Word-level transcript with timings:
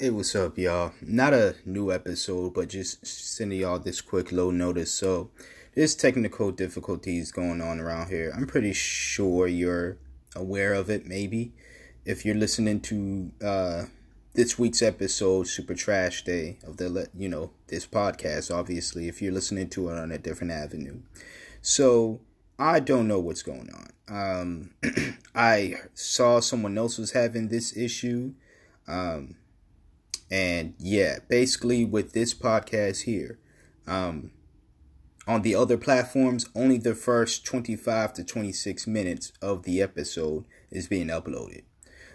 Hey, 0.00 0.10
what's 0.10 0.36
up, 0.36 0.56
y'all? 0.56 0.92
Not 1.02 1.34
a 1.34 1.56
new 1.64 1.90
episode, 1.90 2.54
but 2.54 2.68
just 2.68 3.04
sending 3.04 3.58
y'all 3.58 3.80
this 3.80 4.00
quick 4.00 4.30
low 4.30 4.52
notice. 4.52 4.92
So, 4.92 5.30
there's 5.74 5.96
technical 5.96 6.52
difficulties 6.52 7.32
going 7.32 7.60
on 7.60 7.80
around 7.80 8.08
here. 8.08 8.32
I'm 8.32 8.46
pretty 8.46 8.72
sure 8.74 9.48
you're 9.48 9.96
aware 10.36 10.72
of 10.74 10.88
it, 10.88 11.06
maybe. 11.06 11.52
If 12.04 12.24
you're 12.24 12.36
listening 12.36 12.80
to 12.82 13.32
uh, 13.44 13.84
this 14.34 14.56
week's 14.56 14.82
episode, 14.82 15.48
Super 15.48 15.74
Trash 15.74 16.22
Day 16.22 16.58
of 16.64 16.76
the, 16.76 17.08
you 17.12 17.28
know, 17.28 17.50
this 17.66 17.84
podcast, 17.84 18.54
obviously, 18.54 19.08
if 19.08 19.20
you're 19.20 19.32
listening 19.32 19.68
to 19.70 19.88
it 19.88 19.98
on 19.98 20.12
a 20.12 20.18
different 20.18 20.52
avenue. 20.52 21.00
So, 21.60 22.20
I 22.56 22.78
don't 22.78 23.08
know 23.08 23.18
what's 23.18 23.42
going 23.42 23.68
on. 23.74 23.90
Um, 24.08 24.70
I 25.34 25.74
saw 25.92 26.38
someone 26.38 26.78
else 26.78 26.98
was 26.98 27.10
having 27.10 27.48
this 27.48 27.76
issue. 27.76 28.34
Um, 28.86 29.34
and 30.30 30.74
yeah, 30.78 31.18
basically 31.28 31.84
with 31.84 32.12
this 32.12 32.34
podcast 32.34 33.02
here, 33.02 33.38
um, 33.86 34.30
on 35.26 35.42
the 35.42 35.54
other 35.54 35.76
platforms, 35.76 36.48
only 36.54 36.78
the 36.78 36.94
first 36.94 37.44
25 37.44 38.14
to 38.14 38.24
26 38.24 38.86
minutes 38.86 39.32
of 39.42 39.64
the 39.64 39.82
episode 39.82 40.46
is 40.70 40.88
being 40.88 41.08
uploaded. 41.08 41.62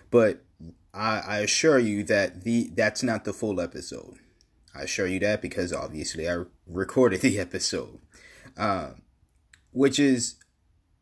But 0.09 0.43
I, 0.93 1.19
I 1.19 1.37
assure 1.39 1.79
you 1.79 2.03
that 2.03 2.43
the 2.43 2.71
that's 2.75 3.03
not 3.03 3.25
the 3.25 3.33
full 3.33 3.59
episode. 3.59 4.17
I 4.75 4.83
assure 4.83 5.07
you 5.07 5.19
that 5.19 5.41
because 5.41 5.71
obviously 5.71 6.29
I 6.29 6.43
recorded 6.67 7.21
the 7.21 7.39
episode, 7.39 7.99
uh, 8.57 8.91
which 9.71 9.99
is 9.99 10.35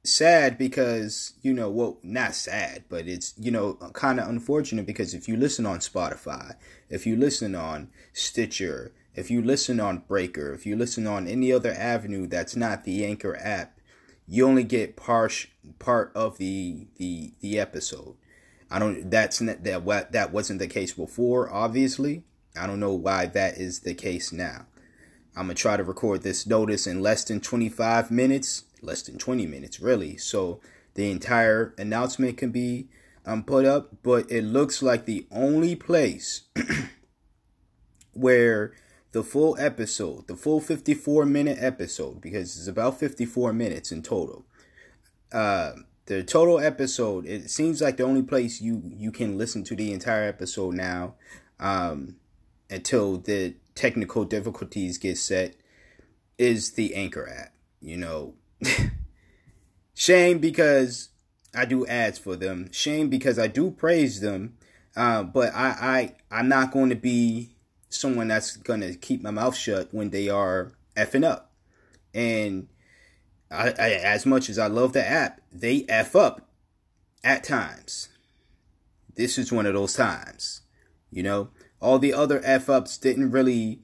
sad 0.04 0.58
because 0.58 1.34
you 1.44 1.54
know 1.54 1.70
well 1.70 2.00
not 2.02 2.34
sad 2.34 2.84
but 2.90 3.08
it's 3.08 3.36
you 3.38 3.52
know 3.52 3.74
kind 3.94 4.20
of 4.20 4.28
unfortunate 4.28 4.86
because 4.86 5.14
if 5.14 5.28
you 5.28 5.38
listen 5.38 5.66
on 5.66 5.78
spotify 5.78 6.56
if 6.90 7.06
you 7.06 7.16
listen 7.16 7.54
on 7.54 7.88
stitcher 8.12 8.92
if 9.14 9.30
you 9.30 9.44
listen 9.44 9.80
on 9.80 10.00
breaker 10.08 10.54
if 10.54 10.66
you 10.66 10.76
listen 10.76 11.06
on 11.06 11.28
any 11.28 11.52
other 11.52 11.72
avenue 11.74 12.26
that's 12.26 12.56
not 12.56 12.84
the 12.84 13.06
anchor 13.06 13.38
app 13.38 13.78
you 14.32 14.48
only 14.48 14.64
get 14.64 14.96
part 14.96 15.48
part 15.78 16.12
of 16.16 16.38
the 16.38 16.88
the 16.96 17.34
the 17.42 17.60
episode. 17.60 18.16
I 18.70 18.80
don't 18.80 19.12
that's 19.12 19.42
not 19.42 19.66
that 19.66 20.12
that 20.14 20.32
wasn't 20.32 20.60
the 20.60 20.68
case 20.68 20.94
before 20.94 21.52
obviously. 21.52 22.24
I 22.58 22.66
don't 22.66 22.80
know 22.80 22.94
why 22.94 23.26
that 23.28 23.58
is 23.58 23.82
the 23.82 23.94
case 23.94 24.32
now. 24.32 24.68
I'm 25.36 25.48
gonna 25.48 25.56
try 25.56 25.76
to 25.76 25.84
record 25.84 26.24
this 26.24 26.48
notice 26.48 26.88
in 26.88 27.02
less 27.02 27.26
than 27.26 27.42
25 27.42 28.10
minutes 28.10 28.64
less 28.82 29.02
than 29.04 29.18
20 29.18 29.46
minutes, 29.46 29.80
really. 29.80 30.18
So 30.18 30.60
the 30.96 31.10
entire 31.10 31.74
announcement 31.78 32.38
can 32.38 32.52
be 32.52 32.88
um, 33.26 33.44
put 33.44 33.66
up, 33.66 34.04
but 34.04 34.30
it 34.32 34.44
looks 34.44 34.82
like 34.82 35.06
the 35.06 35.28
only 35.32 35.76
place 35.76 36.44
where 38.14 38.74
the 39.12 39.24
full 39.24 39.58
episode, 39.60 40.28
the 40.28 40.36
full 40.36 40.60
54 40.60 41.26
minute 41.26 41.58
episode, 41.60 42.22
because 42.22 42.58
it's 42.58 42.68
about 42.68 43.00
54 43.00 43.54
minutes 43.54 43.92
in 43.92 44.02
total. 44.02 44.46
Uh, 45.32 45.74
the 46.06 46.24
total 46.24 46.60
episode, 46.60 47.26
it 47.26 47.50
seems 47.50 47.82
like 47.82 47.98
the 47.98 48.04
only 48.04 48.24
place 48.24 48.60
you 48.60 48.82
you 48.86 49.12
can 49.12 49.38
listen 49.38 49.64
to 49.66 49.76
the 49.76 49.94
entire 49.94 50.28
episode 50.28 50.74
now, 50.74 51.16
um, 51.60 52.16
until 52.70 53.18
the 53.18 53.56
technical 53.76 54.26
difficulties 54.26 54.98
get 54.98 55.18
set, 55.18 55.56
is 56.38 56.72
the 56.72 56.96
Anchor 56.96 57.30
app. 57.30 57.54
You 57.80 57.98
know, 57.98 58.34
Shame 59.94 60.40
because 60.40 61.10
I 61.54 61.66
do 61.66 61.86
ads 61.86 62.18
for 62.18 62.36
them. 62.36 62.72
Shame 62.72 63.10
because 63.10 63.38
I 63.38 63.48
do 63.48 63.72
praise 63.72 64.22
them. 64.22 64.58
Uh, 64.96 65.24
but 65.24 65.54
I, 65.54 66.16
I, 66.32 66.40
I'm 66.40 66.50
not 66.50 66.72
going 66.72 66.90
to 66.90 66.96
be 66.96 67.56
someone 67.90 68.28
that's 68.28 68.58
going 68.58 68.82
to 68.82 68.96
keep 68.96 69.22
my 69.22 69.32
mouth 69.32 69.56
shut 69.56 69.94
when 69.94 70.10
they 70.10 70.30
are 70.30 70.74
effing 70.96 71.24
up. 71.24 71.52
And 72.14 72.68
I, 73.50 73.70
I, 73.70 73.90
as 73.92 74.26
much 74.26 74.50
as 74.50 74.58
I 74.58 74.68
love 74.68 74.94
the 74.94 75.08
app, 75.08 75.42
they 75.52 75.86
F 75.88 76.16
up 76.16 76.50
at 77.24 77.44
times. 77.44 78.10
This 79.16 79.38
is 79.38 79.52
one 79.52 79.66
of 79.66 79.74
those 79.74 79.94
times. 79.94 80.62
You 81.12 81.24
know, 81.24 81.50
all 81.82 82.00
the 82.00 82.14
other 82.14 82.42
F 82.44 82.70
ups 82.70 82.98
didn't 82.98 83.32
really 83.32 83.82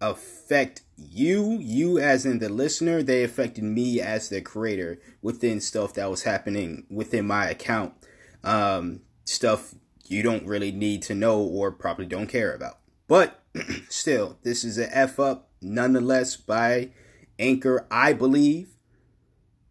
affect 0.00 0.82
you, 0.96 1.58
you 1.60 1.98
as 1.98 2.24
in 2.24 2.38
the 2.38 2.48
listener, 2.48 3.02
they 3.02 3.22
affected 3.22 3.64
me 3.64 4.00
as 4.00 4.28
the 4.28 4.40
creator 4.40 4.98
within 5.20 5.60
stuff 5.60 5.94
that 5.94 6.10
was 6.10 6.22
happening 6.22 6.86
within 6.90 7.26
my 7.26 7.48
account. 7.48 7.94
Um, 8.42 9.00
stuff 9.24 9.74
you 10.06 10.22
don't 10.22 10.46
really 10.46 10.72
need 10.72 11.02
to 11.02 11.14
know 11.14 11.40
or 11.40 11.72
probably 11.72 12.06
don't 12.06 12.28
care 12.28 12.54
about. 12.54 12.78
But 13.08 13.42
still, 13.88 14.38
this 14.42 14.64
is 14.64 14.78
an 14.78 14.88
F 14.92 15.20
up 15.20 15.50
nonetheless 15.60 16.36
by 16.36 16.90
Anchor, 17.38 17.86
I 17.90 18.12
believe. 18.12 18.70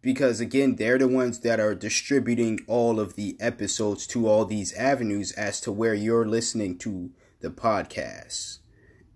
Because 0.02 0.38
again, 0.38 0.76
they're 0.76 0.98
the 0.98 1.08
ones 1.08 1.40
that 1.40 1.58
are 1.58 1.74
distributing 1.74 2.60
all 2.68 3.00
of 3.00 3.16
the 3.16 3.36
episodes 3.40 4.06
to 4.08 4.28
all 4.28 4.44
these 4.44 4.72
avenues 4.74 5.32
as 5.32 5.60
to 5.62 5.72
where 5.72 5.94
you're 5.94 6.26
listening 6.26 6.78
to 6.78 7.10
the 7.40 7.50
podcast. 7.50 8.58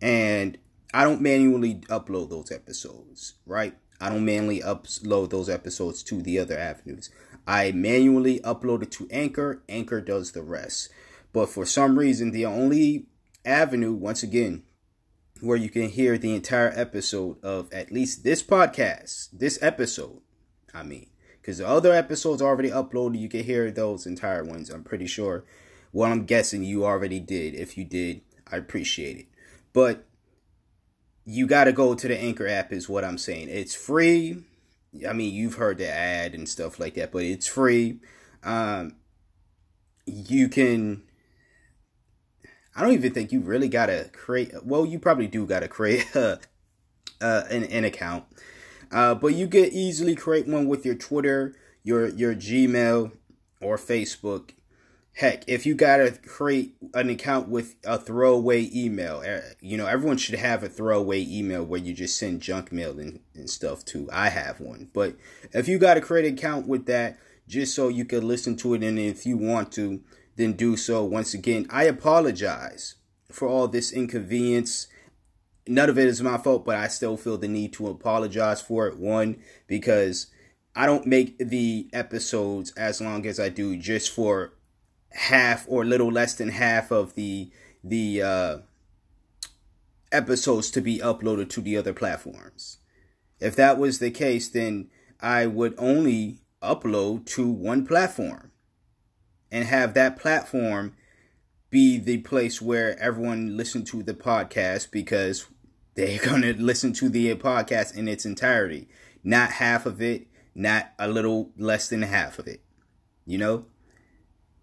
And 0.02 0.58
I 0.92 1.04
don't 1.04 1.20
manually 1.20 1.76
upload 1.88 2.30
those 2.30 2.50
episodes, 2.50 3.34
right? 3.46 3.76
I 4.00 4.08
don't 4.08 4.24
manually 4.24 4.60
upload 4.60 5.30
those 5.30 5.48
episodes 5.48 6.02
to 6.04 6.22
the 6.22 6.38
other 6.38 6.58
avenues. 6.58 7.10
I 7.46 7.72
manually 7.72 8.40
upload 8.40 8.82
it 8.82 8.90
to 8.92 9.08
Anchor. 9.10 9.62
Anchor 9.68 10.00
does 10.00 10.32
the 10.32 10.42
rest. 10.42 10.88
But 11.32 11.48
for 11.48 11.64
some 11.64 11.98
reason, 11.98 12.30
the 12.30 12.46
only 12.46 13.06
avenue, 13.44 13.92
once 13.92 14.22
again, 14.22 14.64
where 15.40 15.56
you 15.56 15.70
can 15.70 15.88
hear 15.88 16.18
the 16.18 16.34
entire 16.34 16.72
episode 16.74 17.42
of 17.44 17.72
at 17.72 17.92
least 17.92 18.24
this 18.24 18.42
podcast, 18.42 19.28
this 19.32 19.58
episode, 19.62 20.20
I 20.74 20.82
mean, 20.82 21.08
because 21.40 21.58
the 21.58 21.68
other 21.68 21.92
episodes 21.92 22.42
are 22.42 22.48
already 22.48 22.70
uploaded, 22.70 23.18
you 23.18 23.28
can 23.28 23.44
hear 23.44 23.70
those 23.70 24.06
entire 24.06 24.44
ones. 24.44 24.70
I'm 24.70 24.84
pretty 24.84 25.06
sure. 25.06 25.44
Well, 25.92 26.10
I'm 26.10 26.24
guessing 26.24 26.62
you 26.62 26.84
already 26.84 27.20
did. 27.20 27.54
If 27.54 27.78
you 27.78 27.84
did, 27.84 28.22
I 28.50 28.56
appreciate 28.56 29.16
it. 29.16 29.26
But 29.72 30.06
you 31.30 31.46
got 31.46 31.64
to 31.64 31.72
go 31.72 31.94
to 31.94 32.08
the 32.08 32.18
Anchor 32.18 32.48
app, 32.48 32.72
is 32.72 32.88
what 32.88 33.04
I'm 33.04 33.16
saying. 33.16 33.48
It's 33.50 33.74
free. 33.74 34.42
I 35.08 35.12
mean, 35.12 35.32
you've 35.32 35.54
heard 35.54 35.78
the 35.78 35.88
ad 35.88 36.34
and 36.34 36.48
stuff 36.48 36.80
like 36.80 36.94
that, 36.94 37.12
but 37.12 37.22
it's 37.22 37.46
free. 37.46 38.00
Um, 38.42 38.96
you 40.06 40.48
can. 40.48 41.04
I 42.74 42.82
don't 42.82 42.94
even 42.94 43.12
think 43.12 43.30
you 43.30 43.40
really 43.40 43.68
got 43.68 43.86
to 43.86 44.10
create. 44.12 44.52
Well, 44.64 44.84
you 44.84 44.98
probably 44.98 45.28
do 45.28 45.46
got 45.46 45.60
to 45.60 45.68
create 45.68 46.08
uh, 46.16 46.38
an, 47.20 47.62
an 47.64 47.84
account. 47.84 48.24
Uh, 48.90 49.14
but 49.14 49.34
you 49.34 49.46
can 49.46 49.66
easily 49.66 50.16
create 50.16 50.48
one 50.48 50.66
with 50.66 50.84
your 50.84 50.96
Twitter, 50.96 51.54
your 51.84 52.08
your 52.08 52.34
Gmail, 52.34 53.12
or 53.60 53.76
Facebook, 53.76 54.50
Heck, 55.20 55.46
if 55.46 55.66
you 55.66 55.74
gotta 55.74 56.12
create 56.12 56.76
an 56.94 57.10
account 57.10 57.50
with 57.50 57.74
a 57.84 57.98
throwaway 57.98 58.70
email, 58.74 59.20
eh, 59.22 59.42
you 59.60 59.76
know, 59.76 59.86
everyone 59.86 60.16
should 60.16 60.36
have 60.36 60.62
a 60.62 60.68
throwaway 60.70 61.22
email 61.28 61.62
where 61.62 61.78
you 61.78 61.92
just 61.92 62.18
send 62.18 62.40
junk 62.40 62.72
mail 62.72 62.98
and, 62.98 63.20
and 63.34 63.50
stuff 63.50 63.84
to. 63.84 64.08
I 64.10 64.30
have 64.30 64.60
one. 64.60 64.88
But 64.94 65.16
if 65.52 65.68
you 65.68 65.78
gotta 65.78 66.00
create 66.00 66.24
an 66.24 66.38
account 66.38 66.66
with 66.66 66.86
that 66.86 67.18
just 67.46 67.74
so 67.74 67.88
you 67.88 68.06
can 68.06 68.26
listen 68.26 68.56
to 68.56 68.72
it 68.72 68.82
and 68.82 68.98
if 68.98 69.26
you 69.26 69.36
want 69.36 69.72
to, 69.72 70.00
then 70.36 70.54
do 70.54 70.74
so. 70.74 71.04
Once 71.04 71.34
again, 71.34 71.66
I 71.68 71.84
apologize 71.84 72.94
for 73.30 73.46
all 73.46 73.68
this 73.68 73.92
inconvenience. 73.92 74.86
None 75.66 75.90
of 75.90 75.98
it 75.98 76.08
is 76.08 76.22
my 76.22 76.38
fault, 76.38 76.64
but 76.64 76.78
I 76.78 76.88
still 76.88 77.18
feel 77.18 77.36
the 77.36 77.46
need 77.46 77.74
to 77.74 77.88
apologize 77.88 78.62
for 78.62 78.88
it. 78.88 78.96
One, 78.96 79.36
because 79.66 80.28
I 80.74 80.86
don't 80.86 81.06
make 81.06 81.36
the 81.38 81.90
episodes 81.92 82.72
as 82.72 83.02
long 83.02 83.26
as 83.26 83.38
I 83.38 83.50
do 83.50 83.76
just 83.76 84.08
for 84.14 84.54
half 85.12 85.64
or 85.68 85.84
little 85.84 86.10
less 86.10 86.34
than 86.34 86.50
half 86.50 86.90
of 86.90 87.14
the 87.14 87.50
the 87.82 88.22
uh, 88.22 88.58
episodes 90.12 90.70
to 90.70 90.80
be 90.80 90.98
uploaded 90.98 91.48
to 91.50 91.60
the 91.60 91.76
other 91.76 91.92
platforms. 91.92 92.78
If 93.38 93.56
that 93.56 93.78
was 93.78 93.98
the 93.98 94.10
case, 94.10 94.48
then 94.48 94.90
I 95.20 95.46
would 95.46 95.74
only 95.78 96.40
upload 96.62 97.26
to 97.26 97.48
one 97.50 97.86
platform 97.86 98.52
and 99.50 99.64
have 99.64 99.94
that 99.94 100.18
platform 100.18 100.94
be 101.70 101.98
the 101.98 102.18
place 102.18 102.60
where 102.60 102.98
everyone 102.98 103.56
listen 103.56 103.84
to 103.84 104.02
the 104.02 104.14
podcast 104.14 104.90
because 104.90 105.46
they're 105.94 106.18
going 106.24 106.42
to 106.42 106.54
listen 106.54 106.92
to 106.94 107.08
the 107.08 107.34
podcast 107.36 107.96
in 107.96 108.08
its 108.08 108.26
entirety, 108.26 108.88
not 109.24 109.52
half 109.52 109.86
of 109.86 110.02
it, 110.02 110.26
not 110.54 110.92
a 110.98 111.08
little 111.08 111.50
less 111.56 111.88
than 111.88 112.02
half 112.02 112.38
of 112.38 112.46
it. 112.46 112.60
You 113.24 113.38
know? 113.38 113.66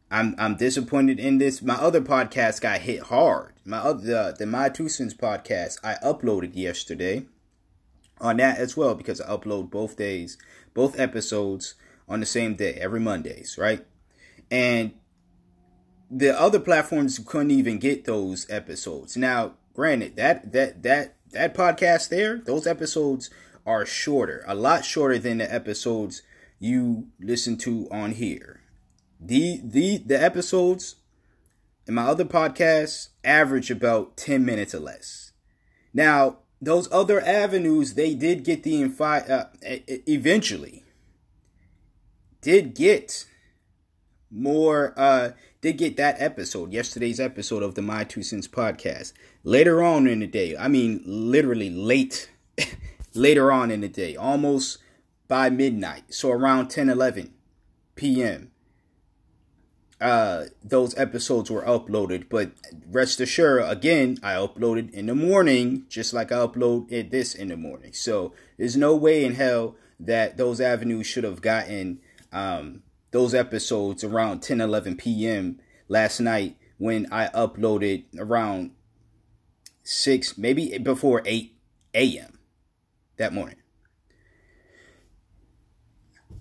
I'm 0.10 0.36
I'm 0.38 0.56
disappointed 0.56 1.20
in 1.20 1.38
this. 1.38 1.62
My 1.62 1.76
other 1.76 2.02
podcast 2.02 2.62
got 2.62 2.82
hit 2.82 3.04
hard. 3.04 3.54
My 3.66 3.78
other 3.78 4.34
the 4.38 4.46
My 4.46 4.70
Two 4.70 4.88
Cents 4.88 5.14
podcast 5.14 5.80
I 5.84 5.96
uploaded 5.96 6.56
yesterday 6.56 7.26
on 8.20 8.38
that 8.38 8.58
as 8.58 8.78
well 8.78 8.96
because 8.96 9.20
I 9.20 9.30
upload 9.30 9.70
both 9.70 9.98
days, 9.98 10.38
both 10.74 11.00
episodes 11.00 11.76
on 12.08 12.22
the 12.22 12.26
same 12.26 12.56
day 12.56 12.74
every 12.76 13.00
Mondays, 13.00 13.58
right? 13.58 13.86
And 14.50 14.94
the 16.10 16.40
other 16.40 16.60
platforms 16.60 17.20
couldn't 17.20 17.52
even 17.52 17.80
get 17.80 18.06
those 18.06 18.50
episodes. 18.50 19.18
Now, 19.18 19.56
granted, 19.74 20.16
that 20.16 20.54
that 20.54 20.84
that 20.84 21.16
that 21.32 21.54
podcast 21.54 22.08
there, 22.08 22.38
those 22.38 22.66
episodes 22.66 23.30
are 23.66 23.86
shorter, 23.86 24.46
a 24.48 24.56
lot 24.56 24.86
shorter 24.86 25.20
than 25.20 25.40
the 25.40 25.54
episodes 25.54 26.22
you 26.60 27.08
listen 27.20 27.58
to 27.58 27.90
on 27.92 28.14
here. 28.14 28.62
The 29.20 29.62
the 29.64 29.98
the 29.98 30.22
episodes 30.22 30.96
in 31.88 31.96
my 31.96 32.04
other 32.04 32.26
podcasts 32.26 33.10
average 33.24 33.72
about 33.72 34.18
10 34.18 34.44
minutes 34.46 34.76
or 34.76 34.80
less. 34.80 35.32
Now, 35.94 36.40
those 36.62 36.92
other 36.92 37.22
avenues, 37.22 37.94
they 37.94 38.14
did 38.14 38.44
get 38.44 38.64
the 38.64 38.84
infi- 38.84 39.30
uh, 39.30 39.46
eventually 39.64 40.84
did 42.42 42.76
get 42.76 43.26
more 44.30 44.94
uh 44.98 45.32
did 45.62 45.78
get 45.78 45.98
that 45.98 46.16
episode 46.20 46.72
yesterday's 46.72 47.20
episode 47.20 47.64
of 47.64 47.76
the 47.76 47.82
my 47.82 48.04
two 48.04 48.22
cents 48.22 48.48
podcast 48.48 49.14
later 49.44 49.82
on 49.82 50.06
in 50.06 50.20
the 50.20 50.28
day 50.28 50.56
i 50.58 50.68
mean 50.68 51.02
literally 51.06 51.70
late 51.70 52.30
later 53.14 53.52
on 53.52 53.72
in 53.72 53.82
the 53.82 53.88
day 53.88 54.16
almost 54.16 54.78
by 55.28 55.50
midnight 55.50 56.04
so 56.14 56.30
around 56.30 56.68
10 56.68 56.90
11 56.90 57.34
p.m 57.96 58.52
uh 60.00 60.46
those 60.64 60.96
episodes 60.98 61.50
were 61.50 61.64
uploaded 61.64 62.30
but 62.30 62.52
rest 62.92 63.20
assured 63.20 63.64
again 63.68 64.16
i 64.22 64.34
uploaded 64.34 64.92
in 64.92 65.08
the 65.08 65.16
morning 65.16 65.86
just 65.90 66.14
like 66.14 66.32
i 66.32 66.36
uploaded 66.36 67.10
this 67.10 67.34
in 67.34 67.48
the 67.48 67.58
morning. 67.58 67.92
So 67.94 68.34
there's 68.58 68.78
no 68.78 68.96
way 68.96 69.26
in 69.26 69.34
hell 69.34 69.76
that 70.00 70.38
those 70.38 70.62
avenues 70.62 71.08
should 71.08 71.24
have 71.24 71.42
gotten 71.42 72.00
um 72.32 72.84
those 73.12 73.34
episodes 73.34 74.04
around 74.04 74.42
10 74.42 74.62
11 74.62 74.98
p.m 74.98 75.60
last 75.88 76.20
night 76.20 76.58
when 76.78 77.12
i 77.12 77.28
uploaded 77.30 78.04
around 78.20 78.72
6 79.82 80.38
maybe 80.38 80.78
before 80.78 81.24
8 81.26 81.56
a.m 81.96 82.38
that 83.18 83.34
morning. 83.34 83.58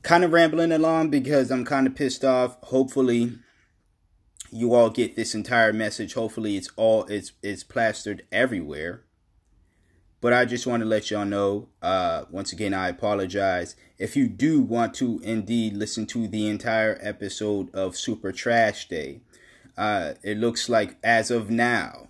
Kind 0.02 0.22
of 0.24 0.32
rambling 0.32 0.72
along 0.72 1.10
because 1.10 1.50
i'm 1.50 1.64
kind 1.64 1.86
of 1.86 1.96
pissed 1.96 2.24
off. 2.24 2.56
Hopefully 2.64 3.38
you 4.56 4.74
all 4.74 4.90
get 4.90 5.16
this 5.16 5.34
entire 5.34 5.72
message. 5.72 6.14
Hopefully 6.14 6.56
it's 6.56 6.70
all 6.76 7.04
it's 7.04 7.32
it's 7.42 7.62
plastered 7.62 8.22
everywhere. 8.32 9.02
But 10.20 10.32
I 10.32 10.46
just 10.46 10.66
want 10.66 10.82
to 10.82 10.88
let 10.88 11.10
y'all 11.10 11.26
know, 11.26 11.68
uh, 11.82 12.24
once 12.30 12.52
again, 12.52 12.72
I 12.72 12.88
apologize. 12.88 13.76
If 13.98 14.16
you 14.16 14.28
do 14.28 14.62
want 14.62 14.94
to 14.94 15.20
indeed 15.22 15.74
listen 15.74 16.06
to 16.06 16.26
the 16.26 16.48
entire 16.48 16.98
episode 17.02 17.72
of 17.74 17.96
Super 17.96 18.32
Trash 18.32 18.88
Day, 18.88 19.20
uh, 19.76 20.14
it 20.22 20.38
looks 20.38 20.68
like 20.70 20.96
as 21.04 21.30
of 21.30 21.50
now, 21.50 22.08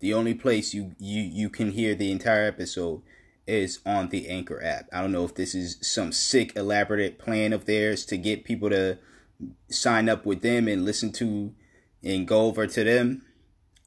the 0.00 0.12
only 0.12 0.34
place 0.34 0.74
you, 0.74 0.96
you, 0.98 1.22
you 1.22 1.48
can 1.48 1.70
hear 1.70 1.94
the 1.94 2.10
entire 2.10 2.46
episode 2.46 3.02
is 3.46 3.78
on 3.86 4.08
the 4.08 4.28
Anchor 4.28 4.62
app. 4.62 4.88
I 4.92 5.00
don't 5.00 5.12
know 5.12 5.24
if 5.24 5.36
this 5.36 5.54
is 5.54 5.78
some 5.80 6.10
sick, 6.10 6.54
elaborate 6.56 7.18
plan 7.18 7.52
of 7.52 7.64
theirs 7.64 8.04
to 8.06 8.18
get 8.18 8.44
people 8.44 8.70
to 8.70 8.98
sign 9.70 10.08
up 10.08 10.26
with 10.26 10.42
them 10.42 10.66
and 10.66 10.84
listen 10.84 11.12
to 11.12 11.54
and 12.06 12.26
go 12.26 12.46
over 12.46 12.66
to 12.66 12.84
them. 12.84 13.22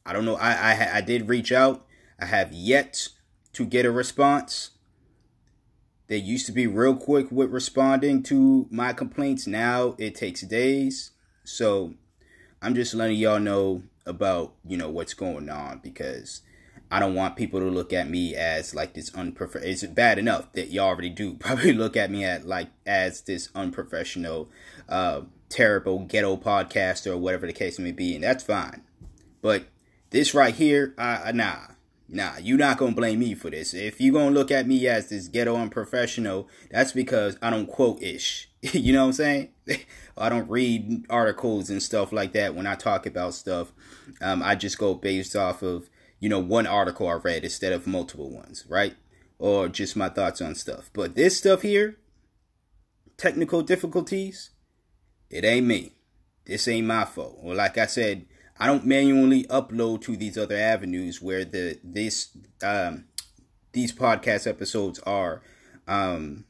I 0.04 0.12
don't 0.12 0.24
know. 0.24 0.36
I, 0.36 0.52
I 0.52 0.90
I 0.96 1.00
did 1.00 1.28
reach 1.28 1.52
out. 1.52 1.86
I 2.18 2.26
have 2.26 2.52
yet 2.52 3.08
to 3.54 3.64
get 3.64 3.86
a 3.86 3.90
response. 3.90 4.70
They 6.08 6.16
used 6.16 6.46
to 6.46 6.52
be 6.52 6.66
real 6.66 6.96
quick 6.96 7.30
with 7.30 7.50
responding 7.50 8.22
to 8.24 8.66
my 8.70 8.92
complaints. 8.92 9.46
Now 9.46 9.94
it 9.98 10.14
takes 10.14 10.40
days. 10.42 11.12
So 11.44 11.94
I'm 12.60 12.74
just 12.74 12.94
letting 12.94 13.16
y'all 13.16 13.38
know 13.38 13.84
about, 14.06 14.54
you 14.66 14.76
know, 14.76 14.90
what's 14.90 15.14
going 15.14 15.48
on 15.48 15.78
because 15.82 16.42
I 16.90 16.98
don't 16.98 17.14
want 17.14 17.36
people 17.36 17.60
to 17.60 17.66
look 17.66 17.92
at 17.92 18.10
me 18.10 18.34
as 18.34 18.74
like 18.74 18.94
this 18.94 19.14
unprofessional. 19.14 19.70
It's 19.70 19.84
bad 19.84 20.18
enough 20.18 20.52
that 20.54 20.70
y'all 20.70 20.88
already 20.88 21.10
do 21.10 21.34
probably 21.38 21.72
look 21.72 21.96
at 21.96 22.10
me 22.10 22.24
at 22.24 22.46
like 22.46 22.68
as 22.84 23.22
this 23.22 23.48
unprofessional, 23.54 24.50
uh, 24.88 25.22
terrible 25.50 25.98
ghetto 25.98 26.36
podcast 26.36 27.06
or 27.06 27.18
whatever 27.18 27.46
the 27.46 27.52
case 27.52 27.78
may 27.78 27.92
be, 27.92 28.14
and 28.14 28.24
that's 28.24 28.44
fine. 28.44 28.82
But 29.42 29.64
this 30.10 30.32
right 30.34 30.54
here, 30.54 30.94
uh, 30.96 31.32
nah, 31.34 31.58
nah, 32.08 32.36
you're 32.40 32.58
not 32.58 32.78
gonna 32.78 32.94
blame 32.94 33.18
me 33.18 33.34
for 33.34 33.50
this. 33.50 33.74
If 33.74 34.00
you're 34.00 34.12
gonna 34.14 34.34
look 34.34 34.50
at 34.50 34.66
me 34.66 34.86
as 34.86 35.08
this 35.08 35.28
ghetto 35.28 35.56
unprofessional, 35.56 36.48
that's 36.70 36.92
because 36.92 37.36
I 37.42 37.50
don't 37.50 37.66
quote 37.66 38.02
ish. 38.02 38.48
you 38.60 38.92
know 38.92 39.02
what 39.02 39.08
I'm 39.08 39.12
saying? 39.12 39.48
I 40.16 40.28
don't 40.28 40.48
read 40.48 41.06
articles 41.08 41.70
and 41.70 41.82
stuff 41.82 42.12
like 42.12 42.32
that 42.32 42.54
when 42.54 42.66
I 42.66 42.74
talk 42.74 43.06
about 43.06 43.34
stuff. 43.34 43.72
Um, 44.20 44.42
I 44.42 44.54
just 44.54 44.78
go 44.78 44.94
based 44.94 45.34
off 45.36 45.62
of 45.62 45.88
you 46.18 46.28
know 46.28 46.40
one 46.40 46.66
article 46.66 47.08
I 47.08 47.14
read 47.14 47.44
instead 47.44 47.72
of 47.72 47.86
multiple 47.86 48.30
ones, 48.30 48.64
right? 48.68 48.94
Or 49.38 49.68
just 49.68 49.96
my 49.96 50.10
thoughts 50.10 50.42
on 50.42 50.54
stuff. 50.54 50.90
But 50.92 51.14
this 51.14 51.38
stuff 51.38 51.62
here, 51.62 51.96
technical 53.16 53.62
difficulties, 53.62 54.50
it 55.30 55.44
ain't 55.44 55.66
me. 55.66 55.92
This 56.44 56.66
ain't 56.68 56.86
my 56.86 57.04
fault. 57.04 57.38
Or 57.42 57.54
like 57.54 57.78
I 57.78 57.86
said, 57.86 58.26
I 58.58 58.66
don't 58.66 58.84
manually 58.84 59.44
upload 59.44 60.02
to 60.02 60.16
these 60.16 60.36
other 60.36 60.56
avenues 60.56 61.22
where 61.22 61.44
the 61.44 61.78
this 61.82 62.36
um 62.62 63.04
these 63.72 63.92
podcast 63.92 64.46
episodes 64.46 64.98
are 65.00 65.42
um 65.86 66.44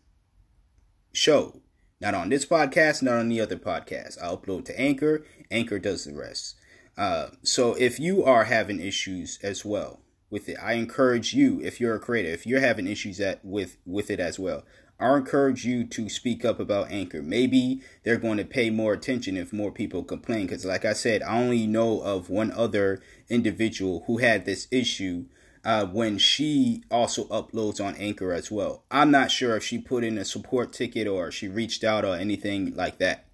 show. 1.13 1.61
Not 2.01 2.15
on 2.15 2.31
this 2.31 2.47
podcast, 2.47 3.03
not 3.03 3.19
on 3.19 3.29
the 3.29 3.41
other 3.43 3.57
podcast. 3.57 4.23
I 4.23 4.29
upload 4.29 4.65
to 4.67 4.81
Anchor. 4.81 5.25
Anchor 5.51 5.79
does 5.79 6.05
the 6.05 6.15
rest. 6.15 6.57
Uh, 6.97 7.29
so 7.43 7.75
if 7.75 8.01
you 8.01 8.25
are 8.25 8.45
having 8.45 8.81
issues 8.81 9.39
as 9.43 9.65
well 9.65 10.01
with 10.31 10.49
it, 10.49 10.57
I 10.63 10.75
encourage 10.75 11.35
you, 11.35 11.61
if 11.61 11.81
you're 11.81 11.97
a 11.97 12.01
creator, 12.01 12.31
if 12.31 12.47
you're 12.47 12.61
having 12.61 12.87
issues 12.87 13.21
at 13.21 13.45
with 13.45 13.77
with 13.85 14.11
it 14.11 14.21
as 14.21 14.39
well, 14.39 14.65
I 15.01 15.17
encourage 15.17 15.65
you 15.65 15.85
to 15.87 16.09
speak 16.11 16.45
up 16.45 16.61
about 16.61 16.91
Anchor. 16.91 17.23
Maybe 17.23 17.81
they're 18.05 18.19
going 18.19 18.37
to 18.37 18.45
pay 18.45 18.69
more 18.69 18.93
attention 18.93 19.37
if 19.37 19.53
more 19.53 19.73
people 19.73 20.05
complain. 20.05 20.47
Because, 20.47 20.67
like 20.67 20.85
I 20.85 20.93
said, 20.93 21.23
I 21.23 21.39
only 21.39 21.67
know 21.67 22.01
of 22.01 22.29
one 22.29 22.53
other 22.53 23.03
individual 23.29 24.05
who 24.07 24.19
had 24.19 24.45
this 24.45 24.69
issue 24.71 25.25
uh, 25.65 25.87
when 25.87 26.19
she 26.19 26.85
also 26.91 27.25
uploads 27.25 27.83
on 27.83 27.97
Anchor 27.97 28.33
as 28.33 28.51
well. 28.51 28.85
I'm 28.91 29.11
not 29.11 29.31
sure 29.31 29.57
if 29.57 29.65
she 29.65 29.79
put 29.79 30.05
in 30.05 30.19
a 30.19 30.25
support 30.25 30.73
ticket 30.73 31.07
or 31.07 31.31
she 31.31 31.49
reached 31.49 31.83
out 31.83 32.05
or 32.05 32.17
anything 32.17 32.75
like 32.75 32.99
that. 32.99 33.27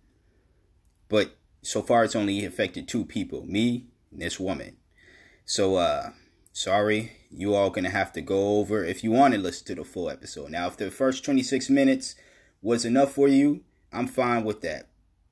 But 1.08 1.36
so 1.62 1.82
far, 1.82 2.04
it's 2.04 2.16
only 2.16 2.44
affected 2.44 2.86
two 2.86 3.04
people 3.04 3.44
me 3.44 3.86
and 4.12 4.22
this 4.22 4.38
woman. 4.38 4.76
So, 5.44 5.76
uh, 5.76 6.10
sorry, 6.56 7.12
you 7.30 7.54
all 7.54 7.68
gonna 7.68 7.90
have 7.90 8.14
to 8.14 8.22
go 8.22 8.58
over 8.58 8.82
if 8.82 9.04
you 9.04 9.10
want 9.10 9.34
to 9.34 9.38
listen 9.38 9.66
to 9.66 9.74
the 9.74 9.84
full 9.84 10.08
episode. 10.08 10.50
Now, 10.50 10.66
if 10.68 10.78
the 10.78 10.90
first 10.90 11.22
26 11.22 11.68
minutes 11.68 12.14
was 12.62 12.86
enough 12.86 13.12
for 13.12 13.28
you, 13.28 13.62
I'm 13.92 14.06
fine 14.06 14.42
with 14.42 14.62
that. 14.62 14.88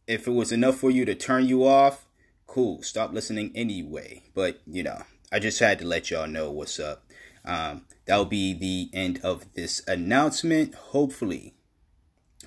If 0.06 0.26
it 0.26 0.32
was 0.32 0.52
enough 0.52 0.76
for 0.76 0.90
you 0.90 1.06
to 1.06 1.14
turn 1.14 1.46
you 1.46 1.66
off, 1.66 2.06
cool, 2.46 2.82
stop 2.82 3.14
listening 3.14 3.52
anyway. 3.54 4.22
But 4.34 4.60
you 4.66 4.82
know, 4.82 5.02
I 5.32 5.38
just 5.38 5.58
had 5.60 5.78
to 5.78 5.86
let 5.86 6.10
y'all 6.10 6.28
know 6.28 6.50
what's 6.50 6.78
up. 6.78 7.06
Um, 7.46 7.86
that'll 8.04 8.26
be 8.26 8.52
the 8.52 8.90
end 8.92 9.20
of 9.22 9.50
this 9.54 9.82
announcement. 9.88 10.74
Hopefully, 10.74 11.54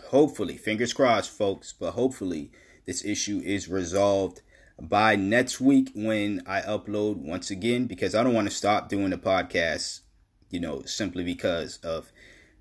hopefully, 0.09 0.55
fingers 0.55 0.93
crossed, 0.93 1.31
folks, 1.31 1.73
but 1.73 1.93
hopefully 1.93 2.51
this 2.85 3.03
issue 3.03 3.41
is 3.43 3.67
resolved 3.67 4.41
by 4.79 5.15
next 5.15 5.59
week 5.59 5.91
when 5.95 6.43
I 6.45 6.61
upload 6.61 7.17
once 7.17 7.49
again 7.49 7.87
because 7.87 8.13
I 8.13 8.23
don't 8.23 8.33
want 8.33 8.49
to 8.49 8.55
stop 8.55 8.89
doing 8.89 9.09
the 9.09 9.17
podcast, 9.17 10.01
you 10.49 10.59
know, 10.59 10.83
simply 10.83 11.23
because 11.23 11.77
of 11.77 12.11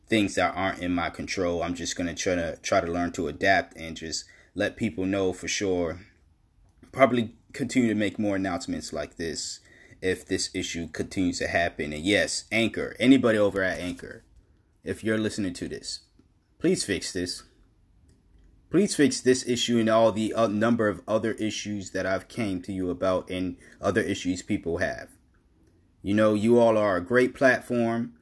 things 0.09 0.35
that 0.37 0.55
aren't 0.57 0.81
in 0.81 0.93
my 0.93 1.11
control. 1.11 1.63
I'm 1.63 1.75
just 1.75 1.97
going 1.97 2.07
to 2.07 2.15
try 2.15 2.35
to 2.35 2.57
try 2.63 2.81
to 2.81 2.91
learn 2.91 3.13
to 3.13 3.29
adapt 3.29 3.77
and 3.77 3.97
just 3.97 4.25
let 4.55 4.77
people 4.77 5.05
know 5.05 5.33
for 5.33 5.49
sure. 5.49 6.01
Probably 6.93 7.35
continue 7.53 7.89
to 7.89 7.95
make 7.95 8.19
more 8.19 8.37
announcements 8.37 8.93
like 8.93 9.17
this 9.17 9.61
if 10.01 10.27
this 10.27 10.51
issue 10.55 10.89
continues 10.89 11.39
to 11.39 11.49
happen. 11.49 11.93
And 11.93 12.05
yes, 12.05 12.45
Anchor, 12.53 12.97
anybody 12.99 13.39
over 13.39 13.63
at 13.63 13.79
Anchor, 13.79 14.25
if 14.85 15.03
you're 15.03 15.19
listening 15.19 15.53
to 15.55 15.69
this, 15.69 16.01
please 16.59 16.85
fix 16.85 17.13
this. 17.13 17.43
Please 18.69 18.97
fix 18.97 19.21
this 19.21 19.47
issue 19.47 19.79
and 19.79 19.89
all 19.89 20.11
the 20.11 20.35
uh, 20.35 20.49
number 20.49 20.89
of 20.89 21.01
other 21.07 21.33
issues 21.33 21.91
that 21.93 22.05
I've 22.05 22.29
came 22.29 22.61
to 22.63 22.73
you 22.73 22.91
about 22.91 23.31
and 23.31 23.57
other 23.81 24.01
issues 24.01 24.43
people 24.43 24.79
have. 24.79 25.11
You 26.03 26.15
know, 26.15 26.35
you 26.35 26.59
all 26.59 26.77
are 26.77 26.97
a 26.97 27.05
great 27.05 27.35
platform. 27.35 28.15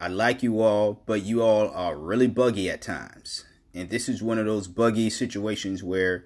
I 0.00 0.08
like 0.08 0.42
you 0.42 0.60
all, 0.62 1.02
but 1.04 1.22
you 1.22 1.42
all 1.42 1.68
are 1.68 1.96
really 1.96 2.26
buggy 2.26 2.70
at 2.70 2.80
times. 2.80 3.44
And 3.74 3.90
this 3.90 4.08
is 4.08 4.22
one 4.22 4.38
of 4.38 4.46
those 4.46 4.66
buggy 4.66 5.10
situations 5.10 5.82
where, 5.82 6.24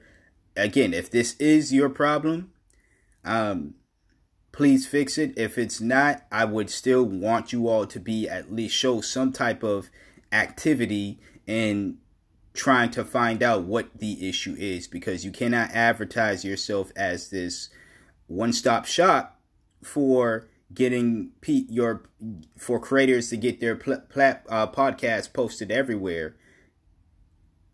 again, 0.56 0.94
if 0.94 1.10
this 1.10 1.34
is 1.40 1.72
your 1.72 1.88
problem, 1.88 2.52
um, 3.24 3.74
please 4.52 4.86
fix 4.86 5.18
it. 5.18 5.36
If 5.36 5.58
it's 5.58 5.80
not, 5.80 6.24
I 6.30 6.44
would 6.44 6.70
still 6.70 7.04
want 7.04 7.52
you 7.52 7.68
all 7.68 7.86
to 7.86 7.98
be 7.98 8.28
at 8.28 8.52
least 8.52 8.76
show 8.76 9.00
some 9.00 9.32
type 9.32 9.64
of 9.64 9.90
activity 10.30 11.18
and 11.46 11.98
trying 12.54 12.90
to 12.92 13.04
find 13.04 13.42
out 13.42 13.64
what 13.64 13.99
the 13.99 14.28
issue 14.28 14.54
is 14.58 14.87
because 14.87 15.25
you 15.25 15.32
cannot 15.32 15.70
advertise 15.73 16.44
yourself 16.44 16.92
as 16.96 17.30
this 17.30 17.68
one-stop 18.28 18.87
shop 18.87 19.40
for 19.82 20.49
getting 20.73 21.30
your 21.44 22.02
for 22.56 22.80
creators 22.80 23.28
to 23.28 23.37
get 23.37 23.61
their 23.61 23.76
pl- 23.76 24.02
pl- 24.08 24.40
uh, 24.49 24.66
podcast 24.68 25.32
posted 25.32 25.70
everywhere. 25.70 26.37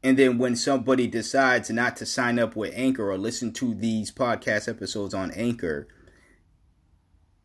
And 0.03 0.19
then 0.19 0.39
when 0.39 0.57
somebody 0.57 1.07
decides 1.07 1.71
not 1.71 1.97
to 1.99 2.07
sign 2.07 2.39
up 2.39 2.57
with 2.57 2.73
Anchor 2.75 3.11
or 3.11 3.19
listen 3.19 3.53
to 3.55 3.75
these 3.75 4.11
podcast 4.11 4.67
episodes 4.67 5.13
on 5.13 5.31
Anchor, 5.33 5.89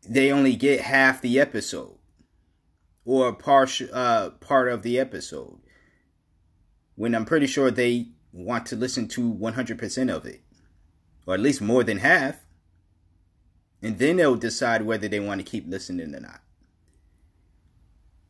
they 0.08 0.32
only 0.32 0.56
get 0.56 0.80
half 0.80 1.20
the 1.20 1.38
episode 1.38 1.98
or 3.04 3.32
part 3.32 3.80
uh, 3.92 4.30
part 4.40 4.68
of 4.68 4.82
the 4.82 4.98
episode. 4.98 5.60
When 6.96 7.14
I'm 7.14 7.24
pretty 7.24 7.46
sure 7.46 7.70
they 7.70 8.08
want 8.32 8.66
to 8.66 8.76
listen 8.76 9.08
to 9.08 9.32
100% 9.32 10.14
of 10.14 10.26
it, 10.26 10.42
or 11.26 11.34
at 11.34 11.40
least 11.40 11.60
more 11.62 11.84
than 11.84 11.98
half 11.98 12.46
and 13.82 13.98
then 13.98 14.16
they'll 14.16 14.36
decide 14.36 14.82
whether 14.82 15.08
they 15.08 15.20
want 15.20 15.40
to 15.40 15.48
keep 15.48 15.68
listening 15.68 16.14
or 16.14 16.20
not. 16.20 16.40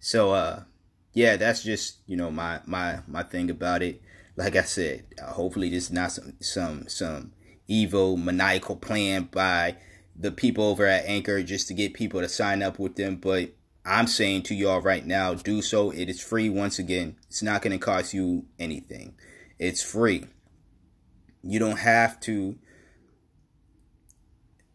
So 0.00 0.32
uh 0.32 0.64
yeah, 1.12 1.36
that's 1.36 1.62
just, 1.62 2.00
you 2.06 2.16
know, 2.16 2.30
my 2.30 2.60
my 2.66 3.00
my 3.06 3.22
thing 3.22 3.50
about 3.50 3.82
it. 3.82 4.02
Like 4.36 4.54
I 4.54 4.62
said, 4.62 5.06
uh, 5.22 5.32
hopefully 5.32 5.70
this 5.70 5.84
is 5.84 5.92
not 5.92 6.12
some 6.12 6.34
some 6.40 6.88
some 6.88 7.32
evil 7.68 8.16
maniacal 8.16 8.76
plan 8.76 9.28
by 9.32 9.76
the 10.14 10.30
people 10.30 10.64
over 10.64 10.86
at 10.86 11.06
Anchor 11.06 11.42
just 11.42 11.68
to 11.68 11.74
get 11.74 11.94
people 11.94 12.20
to 12.20 12.28
sign 12.28 12.62
up 12.62 12.78
with 12.78 12.96
them, 12.96 13.16
but 13.16 13.50
I'm 13.86 14.08
saying 14.08 14.42
to 14.44 14.54
y'all 14.54 14.80
right 14.80 15.06
now, 15.06 15.34
do 15.34 15.62
so. 15.62 15.92
It 15.92 16.08
is 16.08 16.20
free 16.20 16.50
once 16.50 16.80
again. 16.80 17.16
It's 17.28 17.42
not 17.42 17.62
going 17.62 17.78
to 17.78 17.84
cost 17.84 18.12
you 18.12 18.46
anything. 18.58 19.14
It's 19.60 19.80
free. 19.80 20.24
You 21.42 21.60
don't 21.60 21.78
have 21.78 22.18
to 22.20 22.58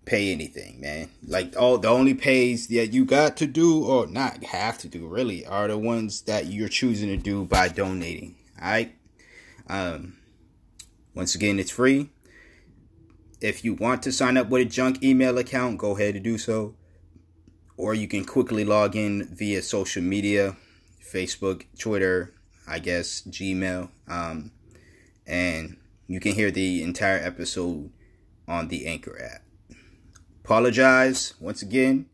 pay 0.06 0.32
anything, 0.32 0.80
man. 0.80 1.10
Like 1.28 1.56
all 1.60 1.78
the 1.78 1.90
only 1.90 2.14
pays 2.14 2.68
that 2.68 2.94
you 2.94 3.04
got 3.04 3.36
to 3.38 3.48
do 3.48 3.84
or 3.86 4.08
not 4.08 4.46
have 4.46 4.78
to 4.80 4.88
do 4.88 5.08
really 5.08 5.46
are 5.46 5.68
the 5.68 5.78
ones 5.78 6.22
that 6.22 6.48
you're 6.48 6.70
choosing 6.70 7.10
to 7.10 7.18
do 7.18 7.44
by 7.44 7.68
donating. 7.68 8.36
Alright? 8.58 8.96
Um 9.68 10.18
once 11.14 11.36
again 11.36 11.60
it's 11.60 11.72
free. 11.72 12.10
If 13.42 13.66
you 13.66 13.74
want 13.74 14.04
to 14.04 14.12
sign 14.12 14.38
up 14.38 14.50
with 14.50 14.62
a 14.62 14.70
junk 14.70 15.04
email 15.04 15.38
account, 15.38 15.80
go 15.80 15.98
ahead 15.98 16.16
and 16.16 16.24
do 16.24 16.38
so. 16.38 16.76
Or 17.82 17.94
you 17.94 18.08
can 18.08 18.26
quickly 18.26 18.64
log 18.64 18.96
in 18.96 19.34
via 19.34 19.62
social 19.62 20.04
media, 20.04 20.56
Facebook, 21.14 21.66
Twitter, 21.80 22.34
I 22.68 22.80
guess, 22.80 23.22
Gmail. 23.24 23.90
Um, 24.08 24.52
and 25.26 25.78
you 26.08 26.20
can 26.20 26.34
hear 26.34 26.52
the 26.52 26.84
entire 26.84 27.18
episode 27.18 27.92
on 28.48 28.68
the 28.68 28.86
Anchor 28.86 29.20
app 29.22 29.42
apologize 30.44 31.34
once 31.40 31.62
again. 31.62 32.08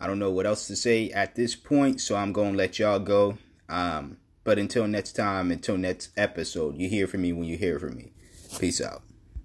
I 0.00 0.06
don't 0.06 0.18
know 0.18 0.30
what 0.30 0.46
else 0.46 0.66
to 0.68 0.76
say 0.76 1.10
at 1.10 1.34
this 1.34 1.54
point, 1.54 2.00
so 2.00 2.16
I'm 2.16 2.32
going 2.32 2.52
to 2.52 2.58
let 2.58 2.78
y'all 2.78 2.98
go. 2.98 3.36
Um, 3.68 4.16
but 4.44 4.58
until 4.58 4.86
next 4.88 5.12
time, 5.12 5.50
until 5.50 5.76
next 5.76 6.10
episode, 6.16 6.76
you 6.78 6.88
hear 6.88 7.06
from 7.06 7.20
me 7.20 7.32
when 7.32 7.44
you 7.44 7.58
hear 7.58 7.78
from 7.78 7.96
me. 7.96 8.12
Peace 8.58 8.80
out. 8.80 9.02